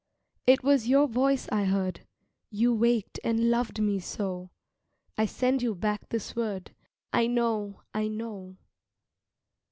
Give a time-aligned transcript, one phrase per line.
[0.47, 2.07] It was your voice I heard,
[2.49, 4.49] You waked and loved me so
[5.15, 6.73] I send you back this word,
[7.13, 8.57] I know, I know!